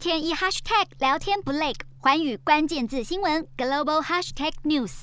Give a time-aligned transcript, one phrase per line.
[0.00, 5.02] 天一 hashtag 聊天不累，环宇关键字新闻 global hashtag news。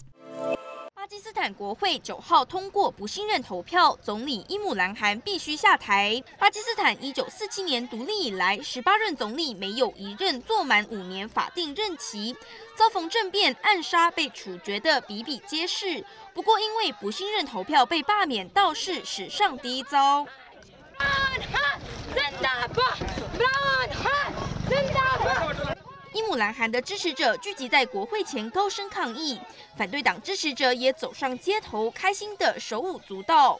[0.96, 6.20] 巴基斯坦国会九号通过不信任投票，总理伊姆兰汗必须下台。
[6.40, 12.36] 巴基斯坦一九四七年独立以来，十八任总理没有一任做满五年法定任期，
[12.76, 16.04] 遭逢政变、暗杀、被处决的比比皆是。
[16.34, 20.26] 不过，因为不信任投票被罢免，倒是史上第一遭。
[23.40, 23.67] 伊
[26.28, 29.40] 姆兰汗的支持者聚集在国会前高声抗议，
[29.78, 33.58] 反对党支持者也走上街头，开心的手舞足蹈。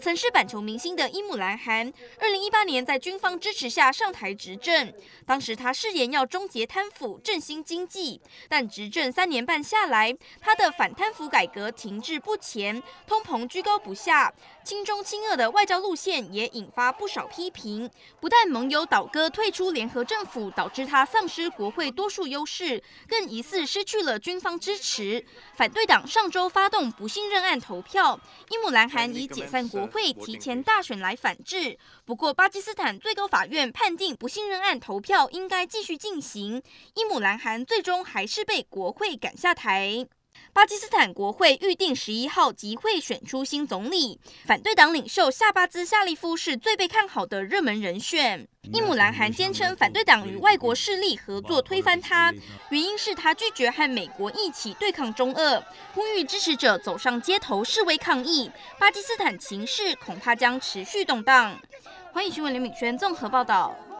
[0.00, 4.90] 曾是板球明星的伊姆兰汗，二零一八年在军方支持下上台执政。
[5.26, 8.18] 当时他誓言要终结贪腐、振兴经济，
[8.48, 14.32] 但执政三年半下来，他的反贪腐改革停滞不前，通膨居高不下，
[14.64, 17.88] 亲中亲俄的外交路线也引发不少批评。
[18.20, 25.22] 不但盟友倒戈退出联合政府，导致他丧失国会多数优势，更疑似失去了军方支持。
[25.54, 36.62] 反对党上周发动不信任案投票，伊姆兰汗已解散国会提前大选来反制，不过巴基斯坦最高法院判定不信任案投票应该继续进行，
[36.94, 40.06] 伊姆兰汗最终还是被国会赶下台。
[40.52, 48.46] 巴基斯坦国会预定十一号集会选出新总理，反对党领袖夏巴兹夏利夫是最被看好的热门人选。
[48.72, 52.34] 伊姆兰汗坚称反对党与外国势力合作推翻他，
[52.70, 55.62] 原因是他拒绝和美国一起对抗中俄，
[55.94, 58.50] 呼吁支持者走上街头示威抗议。
[58.78, 61.58] 巴基斯坦情势恐怕将持续动荡。
[62.12, 63.74] 欢迎询问刘敏轩综合报道。